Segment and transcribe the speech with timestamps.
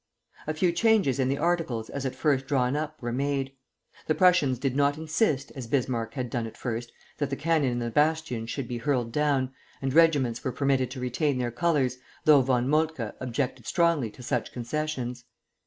[0.47, 3.51] A few changes in the articles as at first drawn up were made.
[4.07, 7.77] The Prussians did not insist, as Bismarck had done at first, that the cannon in
[7.77, 12.41] the bastions should be hurled down, and regiments were permitted to retain their colors, though
[12.41, 15.25] Von Moltke objected strongly to such concessions.